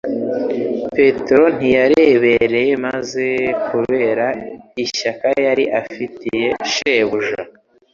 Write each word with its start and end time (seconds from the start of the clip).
Petero 0.95 1.45
ntiyarebereye: 1.57 2.71
maze 2.85 3.25
kubera 3.67 4.25
ishyaka 4.83 5.27
yari 5.45 5.65
afitiye 5.81 6.47
Shebuja, 6.71 7.41